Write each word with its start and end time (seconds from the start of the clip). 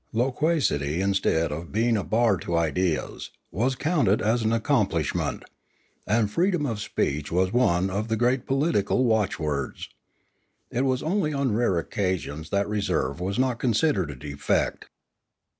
L,oquacity, 0.15 0.97
instead 0.99 1.51
of 1.51 1.71
being 1.71 1.95
a 1.95 2.03
bar 2.03 2.37
to 2.37 2.57
ideas, 2.57 3.29
was 3.51 3.75
counted 3.75 4.19
an 4.19 4.51
accomplishment; 4.51 5.43
and 6.07 6.31
freedom 6.31 6.65
of 6.65 6.79
speech 6.79 7.31
was 7.31 7.53
one 7.53 7.91
of 7.91 8.07
the 8.07 8.17
great 8.17 8.47
political 8.47 9.05
watchwords. 9.05 9.89
It 10.71 10.85
was 10.85 11.03
only 11.03 11.33
on 11.35 11.53
rare 11.53 11.77
occasions 11.77 12.49
that 12.49 12.67
reserve 12.67 13.19
was 13.19 13.37
not 13.37 13.59
con 13.59 13.73
sidered 13.73 14.11
a 14.11 14.15
defect. 14.15 14.89